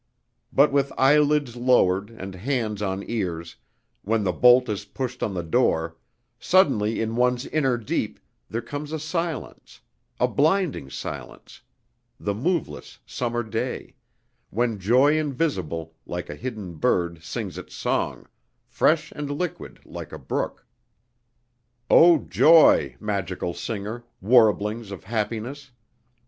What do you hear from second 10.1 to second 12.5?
a blinding silence, the